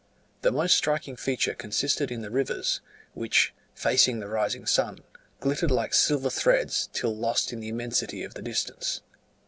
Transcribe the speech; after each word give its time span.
The 0.41 0.51
most 0.51 0.75
striking 0.75 1.15
feature 1.15 1.53
consisted 1.53 2.09
in 2.09 2.23
the 2.23 2.31
rivers, 2.31 2.81
which, 3.13 3.53
facing 3.75 4.19
the 4.19 4.25
rising 4.27 4.65
sun, 4.65 5.03
glittered 5.39 5.69
like 5.69 5.93
silver 5.93 6.31
threads, 6.31 6.89
till 6.91 7.15
lost 7.15 7.53
in 7.53 7.59
the 7.59 7.69
immensity 7.69 8.23
of 8.23 8.33
the 8.33 8.41
distance. 8.41 9.01